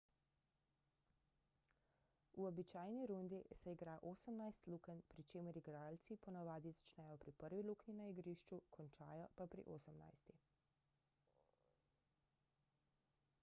v 2.37 2.45
običajni 2.49 3.03
rundi 3.11 3.41
se 3.59 3.73
igra 3.77 3.97
osemnajst 4.13 4.65
lukenj 4.75 5.03
pri 5.15 5.25
čemer 5.33 5.59
igralci 5.61 6.17
ponavadi 6.29 6.73
začnejo 6.79 7.19
pri 7.25 7.35
prvi 7.45 7.61
luknji 7.69 7.97
na 8.01 8.09
igrišču 8.15 8.61
končajo 8.79 9.29
pa 9.35 9.49
pri 9.55 9.67
osemnajsti 9.77 10.41